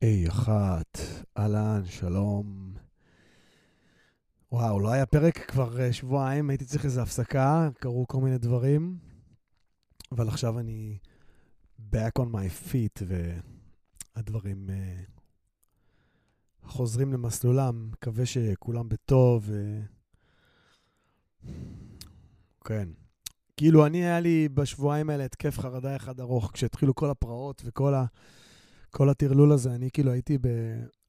[0.00, 0.98] היי, אחת,
[1.38, 2.74] אהלן, שלום.
[4.52, 8.98] וואו, לא היה פרק כבר אה, שבועיים, הייתי צריך איזו הפסקה, קרו כל מיני דברים,
[10.12, 10.98] אבל עכשיו אני
[11.92, 13.02] back on my feet,
[14.16, 15.10] והדברים uh,
[16.62, 17.90] חוזרים למסלולם.
[17.92, 19.44] מקווה שכולם בטוב.
[19.46, 19.80] ו...
[22.64, 22.88] כן.
[23.56, 28.04] כאילו, אני, היה לי בשבועיים האלה התקף חרדה אחד ארוך, כשהתחילו כל הפרעות וכל ה...
[28.90, 30.48] כל הטרלול הזה, אני כאילו הייתי ב...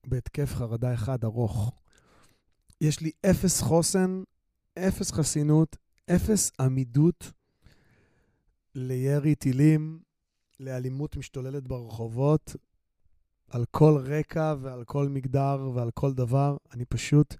[0.08, 1.72] בהתקף חרדה אחד ארוך.
[2.82, 4.24] יש לי אפס חוסן,
[4.80, 5.78] אפס חסינות,
[6.16, 7.32] אפס עמידות
[8.76, 10.00] לירי טילים,
[10.60, 12.56] לאלימות משתוללת ברחובות,
[13.50, 16.58] על כל רקע ועל כל מגדר ועל כל דבר.
[16.74, 17.36] אני פשוט,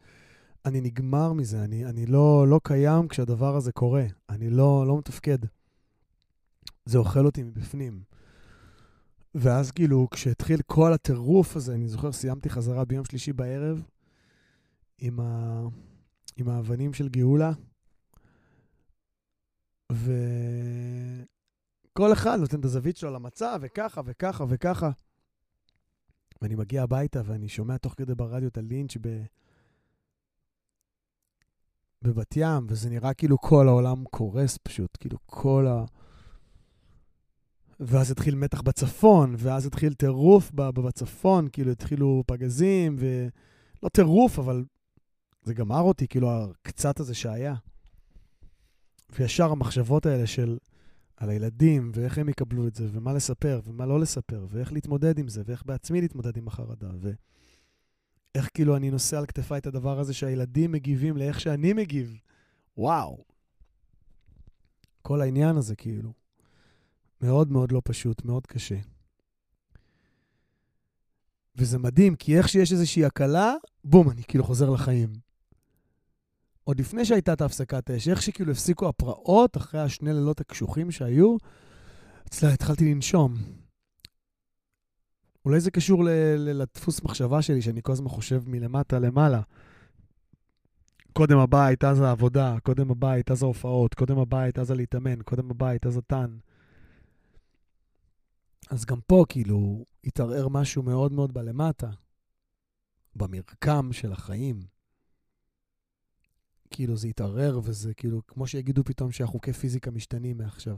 [0.66, 4.06] אני נגמר מזה, אני, אני לא, לא קיים כשהדבר הזה קורה.
[4.30, 5.38] אני לא, לא מתפקד.
[6.86, 8.02] זה אוכל אותי מבפנים.
[9.36, 13.84] ואז כאילו, כשהתחיל כל הטירוף הזה, אני זוכר, סיימתי חזרה ביום שלישי בערב
[14.98, 15.62] עם, ה...
[16.38, 17.52] עם האבנים של גאולה,
[19.92, 20.08] וכל
[22.14, 24.90] אחד נותן את הזווית שלו למצב, וככה וככה וככה.
[26.42, 29.24] ואני מגיע הביתה ואני שומע תוך כדי ברדיו את הלינץ' ב...
[32.02, 35.86] בבת ים, וזה נראה כאילו כל העולם קורס פשוט, כאילו כל ה...
[37.80, 44.66] ואז התחיל מתח בצפון, ואז התחיל טירוף בצפון, כאילו התחילו פגזים, ולא טירוף, אבל
[45.44, 47.56] זה גמר אותי, כאילו הקצת הזה שהיה.
[49.10, 50.58] וישר המחשבות האלה של
[51.18, 55.28] על הילדים, ואיך הם יקבלו את זה, ומה לספר, ומה לא לספר, ואיך להתמודד עם
[55.28, 60.14] זה, ואיך בעצמי להתמודד עם החרדה, ואיך כאילו אני נושא על כתפיי את הדבר הזה
[60.14, 62.20] שהילדים מגיבים לאיך שאני מגיב.
[62.78, 63.24] וואו.
[65.02, 66.19] כל העניין הזה, כאילו.
[67.22, 68.76] מאוד מאוד לא פשוט, מאוד קשה.
[71.56, 73.54] וזה מדהים, כי איך שיש איזושהי הקלה,
[73.84, 75.14] בום, אני כאילו חוזר לחיים.
[76.64, 81.38] עוד לפני שהייתה את הפסקת האש, איך שכאילו הפסיקו הפרעות אחרי השני לילות הקשוחים שהיו,
[82.28, 83.34] אצלה התחלתי לנשום.
[85.46, 86.04] אולי זה קשור
[86.38, 89.42] לדפוס מחשבה שלי, שאני כל הזמן חושב מלמטה למעלה.
[91.14, 95.98] קודם הבית, אז העבודה, קודם הבית, אז ההופעות, קודם הבית, אז הלהתאמן, קודם הבית, אז
[95.98, 96.38] הטן.
[98.70, 101.90] אז גם פה כאילו התערער משהו מאוד מאוד בלמטה,
[103.16, 104.60] במרקם של החיים.
[106.72, 110.78] כאילו זה התערער וזה כאילו, כמו שיגידו פתאום שהחוקי פיזיקה משתנים מעכשיו.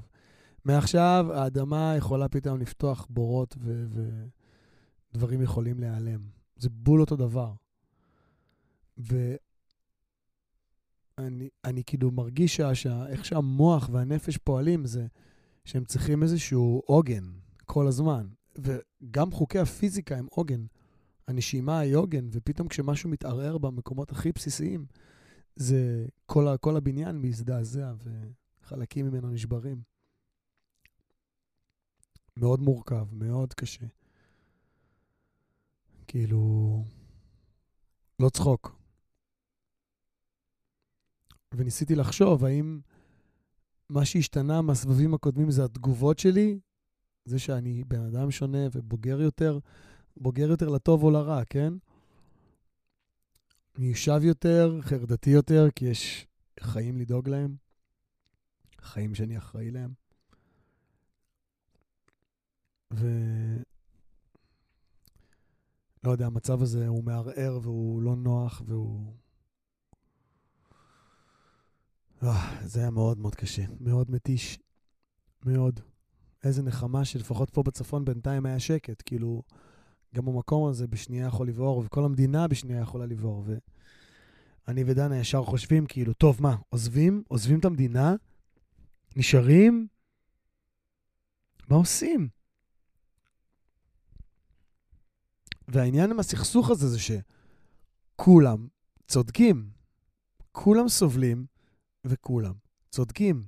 [0.65, 3.57] מעכשיו האדמה יכולה פתאום לפתוח בורות
[5.13, 6.21] ודברים יכולים להיעלם.
[6.55, 7.53] זה בול אותו דבר.
[11.17, 15.07] ואני אני כאילו מרגיש שאיך שהמוח והנפש פועלים זה
[15.65, 17.23] שהם צריכים איזשהו עוגן,
[17.73, 18.27] כל הזמן.
[18.55, 20.65] וגם חוקי הפיזיקה הם עוגן.
[21.27, 24.85] הנשימה היא עוגן, ופתאום כשמשהו מתערער במקומות הכי בסיסיים,
[25.55, 27.93] זה כל, ה, כל הבניין מזדעזע
[28.63, 29.81] וחלקים ממנו נשברים.
[32.37, 33.85] מאוד מורכב, מאוד קשה.
[36.07, 36.83] כאילו,
[38.19, 38.75] לא צחוק.
[41.53, 42.79] וניסיתי לחשוב האם
[43.89, 46.59] מה שהשתנה מהסבבים הקודמים זה התגובות שלי
[47.25, 49.59] זה שאני בן אדם שונה ובוגר יותר,
[50.17, 51.73] בוגר יותר לטוב או לרע, כן?
[53.77, 56.27] מיושב יותר, חרדתי יותר, כי יש
[56.59, 57.55] חיים לדאוג להם,
[58.81, 59.93] חיים שאני אחראי להם.
[62.93, 63.07] ו...
[66.03, 69.13] לא יודע, המצב הזה הוא מערער והוא לא נוח והוא...
[72.23, 74.59] אה, זה היה מאוד מאוד קשה, מאוד מתיש,
[75.45, 75.90] מאוד.
[76.43, 79.03] איזה נחמה שלפחות פה בצפון בינתיים היה שקט.
[79.05, 79.43] כאילו,
[80.15, 83.45] גם המקום הזה בשנייה יכול לבעור, וכל המדינה בשנייה יכולה לבעור.
[84.67, 87.23] ואני ודנה ישר חושבים, כאילו, טוב, מה, עוזבים?
[87.27, 88.15] עוזבים את המדינה?
[89.15, 89.87] נשארים?
[91.69, 92.29] מה עושים?
[95.67, 98.67] והעניין עם הסכסוך הזה זה שכולם
[99.07, 99.69] צודקים.
[100.51, 101.45] כולם סובלים
[102.05, 102.53] וכולם
[102.89, 103.45] צודקים.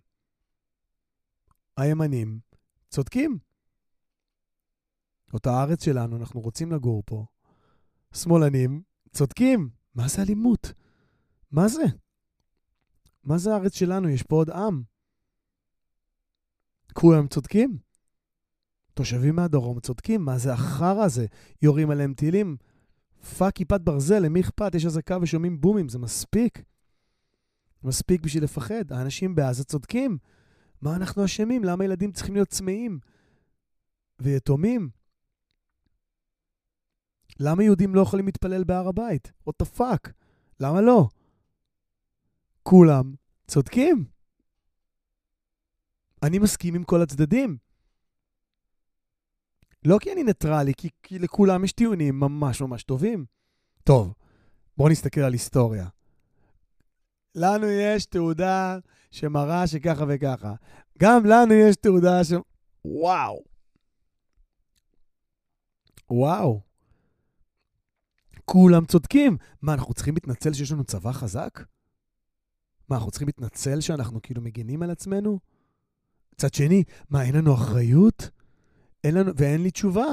[1.77, 2.39] הימנים
[2.93, 3.37] צודקים.
[5.33, 7.25] אותה הארץ שלנו, אנחנו רוצים לגור פה.
[8.13, 8.81] שמאלנים,
[9.11, 9.69] צודקים.
[9.95, 10.73] מה זה אלימות?
[11.51, 11.83] מה זה?
[13.23, 14.09] מה זה הארץ שלנו?
[14.09, 14.83] יש פה עוד עם.
[16.93, 17.77] כולם צודקים.
[18.93, 21.25] תושבים מהדרום צודקים, מה זה החרא הזה?
[21.61, 22.57] יורים עליהם טילים?
[23.37, 24.75] fuck כיפת ברזל, למי אכפת?
[24.75, 26.63] יש אזעקה ושומעים בומים, זה מספיק.
[27.83, 28.91] מספיק בשביל לפחד.
[28.91, 30.17] האנשים בעזה צודקים.
[30.83, 31.63] מה אנחנו אשמים?
[31.63, 32.99] למה ילדים צריכים להיות צמאים
[34.19, 34.89] ויתומים?
[37.39, 39.31] למה יהודים לא יכולים להתפלל בהר הבית?
[39.49, 40.11] what the fuck?
[40.59, 41.07] למה לא?
[42.63, 43.15] כולם
[43.47, 44.05] צודקים.
[46.23, 47.57] אני מסכים עם כל הצדדים.
[49.85, 53.25] לא כי אני ניטרלי, כי, כי לכולם יש טיעונים ממש ממש טובים.
[53.83, 54.13] טוב,
[54.77, 55.87] בואו נסתכל על היסטוריה.
[57.35, 58.77] לנו יש תעודה
[59.11, 60.53] שמראה שככה וככה.
[60.99, 62.31] גם לנו יש תעודה ש...
[62.85, 63.43] וואו.
[66.09, 66.61] וואו.
[68.45, 69.37] כולם צודקים.
[69.61, 71.63] מה, אנחנו צריכים להתנצל שיש לנו צבא חזק?
[72.89, 75.39] מה, אנחנו צריכים להתנצל שאנחנו כאילו מגינים על עצמנו?
[76.33, 78.29] מצד שני, מה, אין לנו אחריות?
[79.03, 80.07] אין לנו, ואין לי תשובה.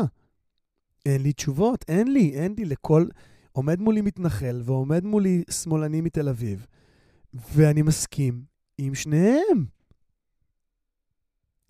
[1.06, 3.06] אין לי תשובות, אין לי, אין לי לכל...
[3.52, 6.66] עומד מולי מתנחל ועומד מולי שמאלני מתל אביב,
[7.34, 8.44] ואני מסכים
[8.78, 9.66] עם שניהם.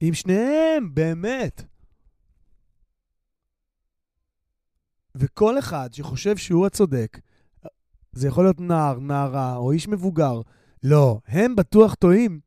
[0.01, 1.63] עם שניהם, באמת.
[5.15, 7.19] וכל אחד שחושב שהוא הצודק,
[8.13, 10.41] זה יכול להיות נער, נערה או איש מבוגר,
[10.83, 12.41] לא, הם בטוח טועים,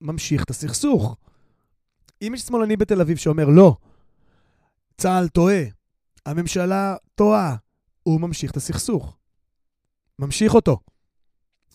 [0.00, 1.16] ממשיך את הסכסוך.
[2.22, 3.76] אם יש שמאלני בתל אביב שאומר לא,
[4.96, 5.62] צה"ל טועה,
[6.26, 7.56] הממשלה טועה,
[8.02, 9.16] הוא ממשיך את הסכסוך.
[10.18, 10.80] ממשיך אותו.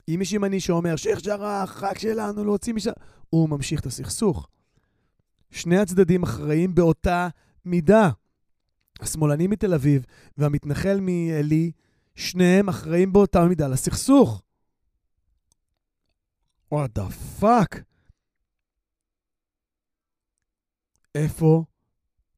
[0.08, 2.92] אם יש ימני שאומר, שייח' ג'ראח, רק שלנו להוציא משם,
[3.30, 4.48] הוא ממשיך את הסכסוך.
[5.52, 7.28] שני הצדדים אחראים באותה
[7.66, 8.10] מידה.
[9.00, 10.06] השמאלני מתל אביב
[10.38, 11.72] והמתנחל מעלי,
[12.16, 14.42] שניהם אחראים באותה מידה לסכסוך.
[16.74, 17.82] what the fuck?
[21.16, 21.64] איפה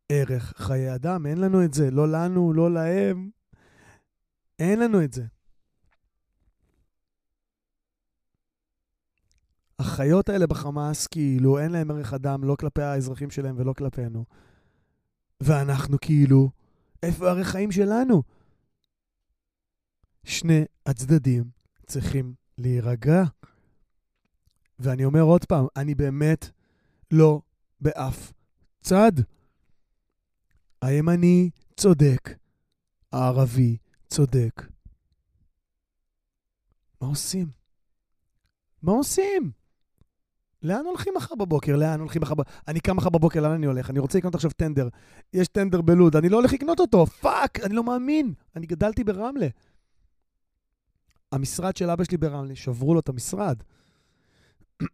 [0.09, 1.25] ערך חיי אדם?
[1.25, 1.91] אין לנו את זה.
[1.91, 3.29] לא לנו, לא להם.
[4.59, 5.23] אין לנו את זה.
[9.79, 14.25] החיות האלה בחמאס, כאילו, אין להם ערך אדם, לא כלפי האזרחים שלהם ולא כלפינו.
[15.41, 16.49] ואנחנו כאילו,
[17.03, 18.23] איפה הערך חיים שלנו?
[20.23, 21.43] שני הצדדים
[21.85, 23.23] צריכים להירגע.
[24.79, 26.49] ואני אומר עוד פעם, אני באמת
[27.11, 27.41] לא
[27.81, 28.33] באף
[28.81, 29.11] צד.
[30.81, 32.29] הימני צודק,
[33.11, 33.77] הערבי
[34.07, 34.61] צודק.
[37.01, 37.47] מה עושים?
[38.83, 39.51] מה עושים?
[40.63, 41.75] לאן הולכים מחר בבוקר?
[41.75, 42.51] לאן הולכים מחר בבוקר?
[42.67, 43.89] אני קם מחר בבוקר, לאן אני הולך?
[43.89, 44.89] אני רוצה לקנות עכשיו טנדר.
[45.33, 48.33] יש טנדר בלוד, אני לא הולך לקנות אותו, fuck, אני לא מאמין.
[48.55, 49.47] אני גדלתי ברמלה.
[51.31, 53.63] המשרד של אבא שלי ברמלה, שברו לו את המשרד.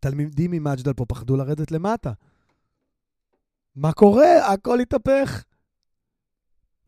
[0.00, 2.12] תלמידים ממג'דל פה פחדו לרדת למטה.
[3.76, 4.52] מה קורה?
[4.52, 5.44] הכל התהפך.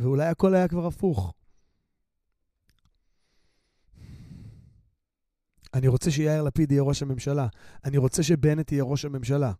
[0.00, 1.34] ואולי הכל היה כבר הפוך.
[5.76, 7.46] אני רוצה שיאיר לפיד יהיה ראש הממשלה.
[7.84, 9.52] אני רוצה שבנט יהיה ראש הממשלה.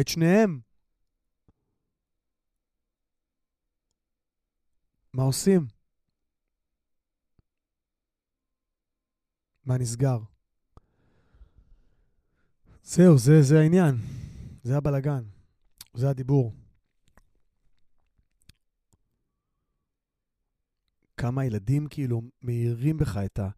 [0.00, 0.60] את שניהם.
[5.14, 5.66] מה עושים?
[9.64, 10.18] מה נסגר?
[12.82, 13.94] זהו, זה, זה העניין.
[14.62, 15.24] זה הבלגן.
[15.94, 16.54] זה הדיבור.
[21.16, 23.48] כמה ילדים כאילו מאירים בך את, ה,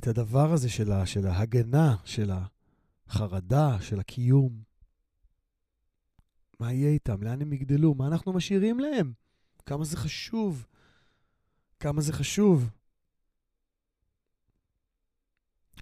[0.00, 2.30] את הדבר הזה של, ה, של ההגנה, של
[3.06, 4.62] החרדה, של הקיום.
[6.60, 7.22] מה יהיה איתם?
[7.22, 7.94] לאן הם יגדלו?
[7.94, 9.12] מה אנחנו משאירים להם?
[9.66, 10.66] כמה זה חשוב.
[11.80, 12.70] כמה זה חשוב.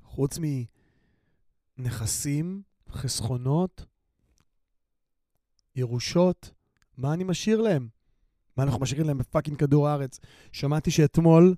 [0.02, 0.38] חוץ
[1.78, 3.86] מנכסים, חסכונות,
[5.76, 6.50] ירושות,
[6.96, 7.88] מה אני משאיר להם?
[8.56, 10.20] מה אנחנו משאירים להם בפאקינג כדור הארץ?
[10.52, 11.54] שמעתי שאתמול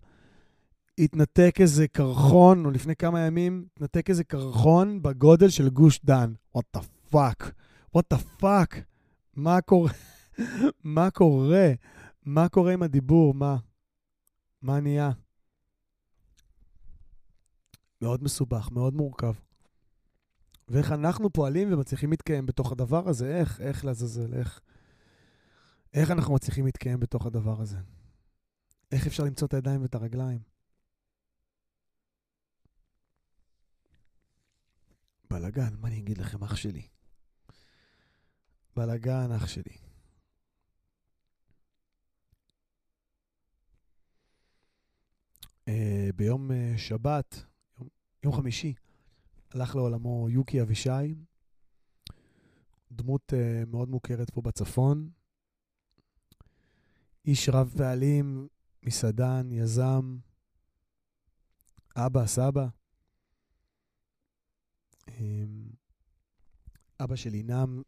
[0.98, 6.32] התנתק איזה קרחון, או לפני כמה ימים, התנתק איזה קרחון בגודל של גוש דן.
[6.56, 6.80] what the
[7.12, 7.44] fuck?
[7.96, 8.76] what the fuck?
[9.36, 9.92] מה קורה?
[10.84, 11.72] מה קורה?
[12.22, 13.34] מה קורה עם הדיבור?
[13.34, 13.56] מה?
[14.62, 15.10] מה נהיה?
[18.02, 19.32] מאוד מסובך, מאוד מורכב.
[20.68, 24.60] ואיך אנחנו פועלים ומצליחים להתקיים בתוך הדבר הזה, איך, איך לעזאזל, איך,
[25.94, 27.78] איך אנחנו מצליחים להתקיים בתוך הדבר הזה?
[28.92, 30.49] איך אפשר למצוא את הידיים ואת הרגליים?
[35.30, 36.88] בלאגן, מה אני אגיד לכם, אח שלי?
[38.76, 39.76] בלאגן, אח שלי.
[45.68, 47.44] Uh, ביום uh, שבת,
[47.78, 47.88] יום,
[48.24, 48.74] יום חמישי,
[49.50, 51.14] הלך לעולמו יוקי אבישי,
[52.92, 55.10] דמות uh, מאוד מוכרת פה בצפון.
[57.24, 58.48] איש רב פעלים,
[58.82, 60.18] מסעדן, יזם,
[61.96, 62.79] אבא, סבא.
[67.04, 67.82] אבא של אינם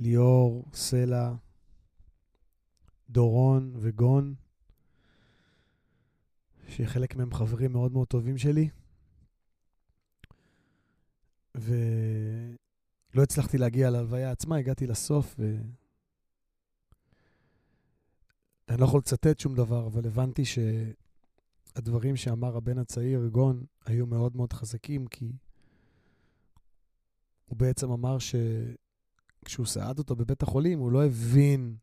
[0.00, 1.32] ליאור, סלע,
[3.10, 4.34] דורון וגון,
[6.68, 8.68] שחלק מהם חברים מאוד מאוד טובים שלי.
[11.54, 15.56] ולא הצלחתי להגיע להלוויה עצמה, הגעתי לסוף, ו...
[18.68, 24.36] אני לא יכול לצטט שום דבר, אבל הבנתי שהדברים שאמר הבן הצעיר, גון, היו מאוד
[24.36, 25.32] מאוד חזקים, כי
[27.48, 31.76] הוא בעצם אמר שכשהוא סעד אותו בבית החולים, הוא לא הבין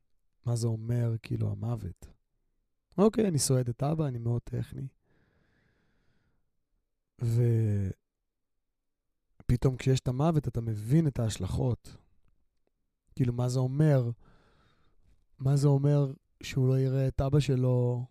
[0.46, 2.08] מה זה אומר, כאילו, המוות.
[2.98, 4.88] אוקיי, אני סועד את אבא, אני מאוד טכני.
[9.42, 11.98] ופתאום כשיש את המוות, אתה מבין את ההשלכות.
[13.16, 14.10] כאילו, מה זה אומר?
[15.40, 18.06] מה זה אומר שהוא לא יראה את אבא שלו.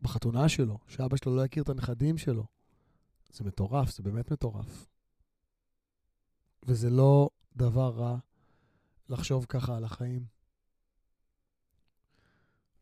[0.00, 2.46] בחתונה שלו, שאבא שלו לא יכיר את הנכדים שלו.
[3.32, 4.91] זה מטורף, זה באמת מטורף.
[6.66, 8.18] וזה לא דבר רע
[9.08, 10.24] לחשוב ככה על החיים.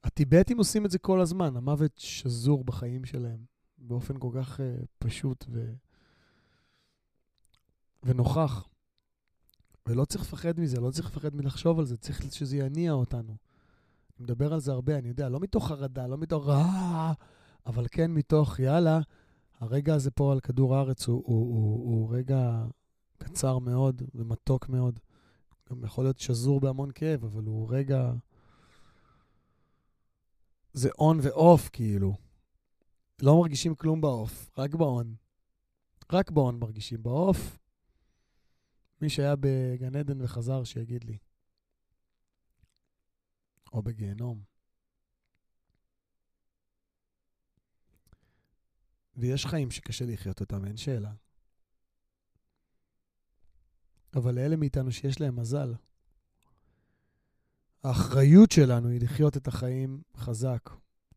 [0.04, 3.44] הטיבטים עושים את זה כל הזמן, המוות שזור בחיים שלהם,
[3.78, 4.62] באופן כל כך uh,
[4.98, 5.74] פשוט ו...
[8.02, 8.68] ונוכח.
[9.86, 13.36] ולא צריך לפחד מזה, לא צריך לפחד מלחשוב על זה, צריך שזה יניע אותנו.
[14.18, 17.12] אני מדבר על זה הרבה, אני יודע, לא מתוך חרדה, לא מתוך רע,
[17.66, 19.00] אבל כן מתוך, יאללה,
[19.60, 22.64] הרגע הזה פה על כדור הארץ הוא, הוא, הוא, הוא רגע
[23.32, 25.00] קצר מאוד ומתוק מאוד.
[25.70, 28.12] גם יכול להיות שזור בהמון כאב, אבל הוא רגע...
[30.72, 32.16] זה און ואוף, כאילו.
[33.22, 35.14] לא מרגישים כלום באוף, רק באון.
[36.12, 37.02] רק באון מרגישים.
[37.02, 37.58] באוף,
[39.02, 41.18] מי שהיה בגן עדן וחזר, שיגיד לי.
[43.72, 44.42] או בגיהנום.
[49.16, 51.12] ויש חיים שקשה לחיות אותם, אין שאלה.
[54.14, 55.74] אבל לאלה מאיתנו שיש להם מזל,
[57.82, 60.70] האחריות שלנו היא לחיות את החיים חזק,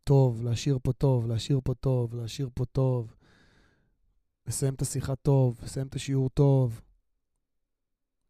[0.03, 3.15] טוב, להשאיר פה טוב, להשאיר פה טוב, להשאיר פה טוב,
[4.47, 6.81] לסיים את השיחה טוב, לסיים את השיעור טוב,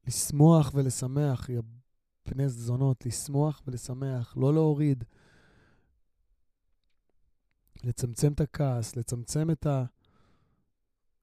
[0.07, 1.61] לשמוח ולשמח, יא
[2.23, 5.03] פני זונות, לשמוח ולשמח, לא להוריד.
[7.83, 9.83] לצמצם את הכעס, לצמצם את, ה...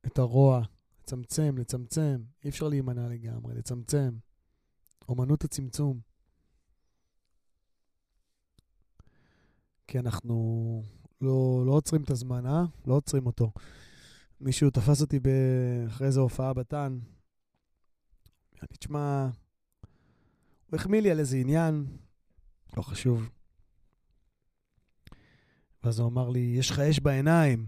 [0.07, 0.63] את הרוע,
[1.11, 2.23] לצמצם, לצמצם.
[2.45, 4.11] אי אפשר להימנע לגמרי, לצמצם.
[5.09, 6.01] אומנות הצמצום.
[9.87, 10.83] כי אנחנו
[11.21, 12.65] לא, לא עוצרים את הזמן, אה?
[12.87, 13.53] לא עוצרים אותו.
[14.41, 15.21] מישהו תפס אותי
[15.87, 16.99] אחרי איזו הופעה בטן.
[18.63, 19.29] אני, תשמע,
[20.67, 21.87] הוא החמיא לי על איזה עניין,
[22.77, 23.31] לא חשוב.
[25.85, 27.67] ואז הוא אמר לי, יש לך אש בעיניים.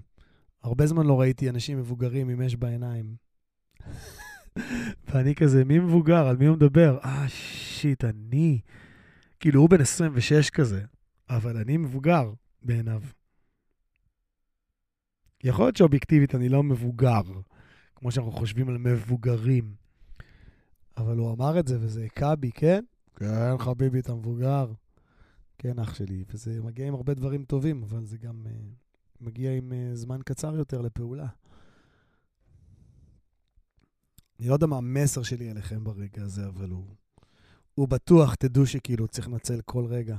[0.63, 3.17] הרבה זמן לא ראיתי אנשים מבוגרים עם אש בעיניים.
[5.09, 6.27] ואני כזה, מי מבוגר?
[6.27, 6.99] על מי הוא מדבר?
[7.05, 8.61] אה, שיט, אני...
[9.41, 10.85] כאילו, הוא בן 26 כזה,
[11.31, 13.03] אבל אני מבוגר בעיניו.
[15.45, 17.23] יכול להיות שאובייקטיבית אני לא מבוגר,
[17.95, 19.75] כמו שאנחנו חושבים על מבוגרים.
[20.97, 22.85] אבל הוא אמר את זה וזה הכה בי, כן?
[23.17, 24.73] כן, חביבי, אתה מבוגר.
[25.59, 26.25] כן, אח שלי.
[26.31, 28.51] וזה מגיע עם הרבה דברים טובים, אבל זה גם uh,
[29.21, 31.27] מגיע עם uh, זמן קצר יותר לפעולה.
[34.43, 36.85] אני לא יודע מה המסר שלי אליכם ברגע הזה, אבל הוא,
[37.75, 40.17] הוא בטוח, תדעו שכאילו צריך לנצל כל רגע.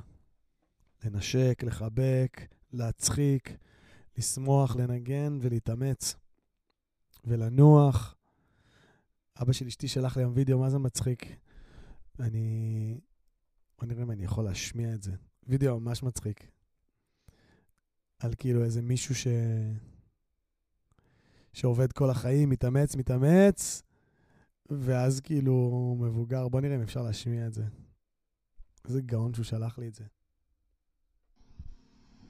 [1.04, 2.42] לנשק, לחבק,
[2.74, 3.58] להצחיק,
[4.18, 6.16] לשמוח, לנגן ולהתאמץ.
[7.26, 8.16] ולנוח.
[9.42, 11.26] אבא של אשתי שלח לי היום וידאו, מה זה מצחיק?
[12.20, 13.00] אני...
[13.80, 15.12] בוא נראה אם אני יכול להשמיע את זה.
[15.48, 16.48] וידאו ממש מצחיק.
[18.20, 19.28] על כאילו איזה מישהו ש...
[21.54, 23.84] שעובד כל החיים, מתאמץ, מתאמץ,
[24.73, 26.49] ואז כאילו הוא מבוגר.
[26.49, 27.65] בוא נראה אם אפשר להשמיע את זה.
[28.85, 30.05] איזה גאון שהוא שלח לי את זה.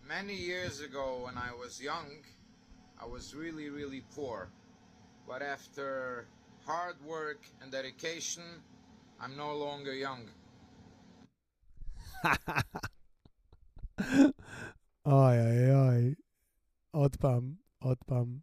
[0.08, 2.10] Many years ago when I was young,
[2.98, 4.48] I was really, really poor.
[5.26, 5.88] But after
[6.64, 8.46] hard work and dedication,
[9.20, 10.22] I'm no longer young.
[15.06, 16.14] אוי אוי אוי.
[16.90, 18.38] עוד פעם, עוד פעם.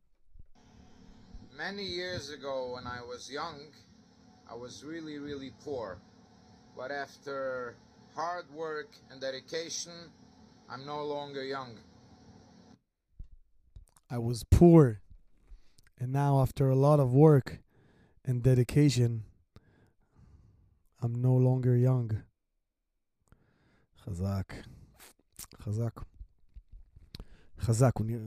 [1.58, 3.60] Many years ago when I was young,
[4.50, 6.00] I was really, really poor.
[6.78, 7.76] But after
[8.16, 9.94] hard work and dedication,
[10.70, 11.80] I'm no longer young.
[14.10, 15.02] I was poor.
[16.00, 17.60] And now, after a lot of work
[18.26, 19.24] and dedication,
[21.02, 22.12] I'm no longer young.
[24.06, 24.54] חזק.
[25.62, 26.02] חזק.
[27.60, 28.24] חזק, הוא נראה...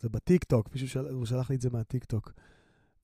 [0.00, 1.08] זה בטיקטוק, מישהו של...
[1.08, 2.32] הוא שלח לי את זה מהטיקטוק.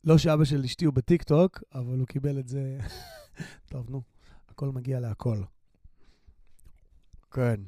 [0.03, 2.79] לא שאבא של אשתי הוא בטיקטוק, אבל הוא קיבל את זה...
[3.71, 4.01] טוב, נו.
[4.49, 5.41] הכל מגיע להכל.
[7.31, 7.61] כן.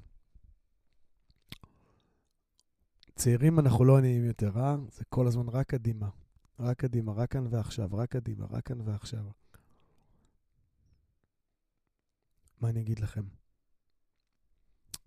[3.15, 4.75] צעירים אנחנו לא עניים יותר, אה?
[4.91, 6.09] זה כל הזמן רק קדימה.
[6.59, 9.23] רק קדימה, רק כאן ועכשיו, רק קדימה, רק כאן ועכשיו.
[12.61, 13.23] מה אני אגיד לכם?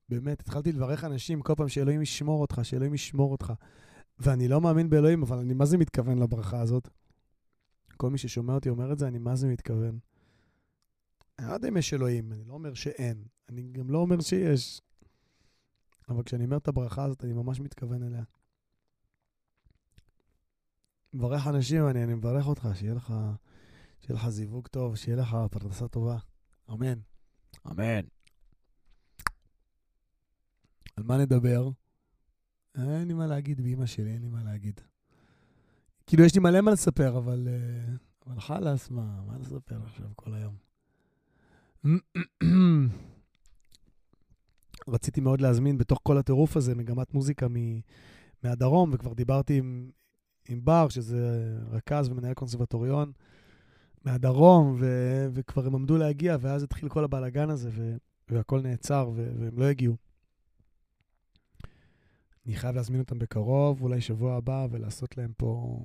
[0.09, 3.52] באמת, התחלתי לברך אנשים כל פעם שאלוהים ישמור אותך, שאלוהים ישמור אותך.
[4.18, 6.88] ואני לא מאמין באלוהים, אבל אני מה זה מתכוון לברכה הזאת?
[7.97, 9.99] כל מי ששומע אותי אומר את זה, אני מה זה מתכוון.
[11.38, 13.25] אני לא יודע אם יש אלוהים, אני לא אומר שאין.
[13.49, 14.81] אני גם לא אומר שיש.
[16.09, 18.25] אבל כשאני אומר את הברכה הזאת, אני ממש מתכוון אליה.
[21.15, 23.15] מברך אנשים, אני, אני מברך אותך, שיהיה לך,
[24.00, 26.19] שיהיה לך זיווג טוב, שיהיה לך פרנסה טובה.
[26.71, 26.99] אמן.
[27.67, 28.07] אמן.
[30.97, 31.71] על מה נדבר?
[32.75, 34.81] אין לי מה להגיד באמא שלי, אין לי מה להגיד.
[36.07, 37.49] כאילו, יש לי מלא מה לספר, אבל...
[37.51, 37.97] אה,
[38.27, 40.55] אבל חלאס, מה, מה לספר עכשיו כל היום?
[44.89, 47.81] רציתי מאוד להזמין בתוך כל הטירוף הזה מגמת מוזיקה מ,
[48.43, 49.91] מהדרום, וכבר דיברתי עם,
[50.49, 53.13] עם בר, שזה רכז ומנהל קונסרבטוריון
[54.05, 54.87] מהדרום, ו,
[55.33, 57.97] וכבר הם עמדו להגיע, ואז התחיל כל הבלאגן הזה, ו,
[58.29, 59.97] והכל נעצר, ו, והם לא הגיעו.
[62.47, 65.83] אני חייב להזמין אותם בקרוב, אולי שבוע הבא, ולעשות להם פה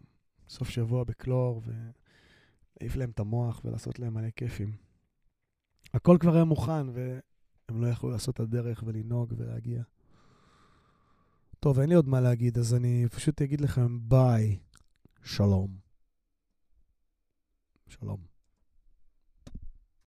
[0.52, 4.76] סוף שבוע בקלור, ולהעיף להם את המוח ולעשות להם מלא כיפים.
[5.94, 9.84] הכל כבר היה מוכן, והם לא יכלו לעשות את הדרך ולנהוג ולהגיע.
[11.60, 14.60] טוב, אין לי עוד מה להגיד, אז אני פשוט אגיד לכם ביי,
[15.24, 15.78] שלום.
[17.88, 18.31] שלום.